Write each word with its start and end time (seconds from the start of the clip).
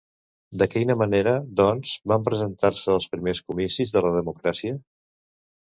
De 0.61 0.67
quina 0.75 0.95
manera, 1.01 1.33
doncs, 1.61 1.93
van 2.13 2.27
presentar-se 2.31 2.91
als 2.97 3.09
primers 3.15 3.45
comicis 3.51 3.95
de 3.99 4.05
la 4.09 4.17
democràcia? 4.19 4.83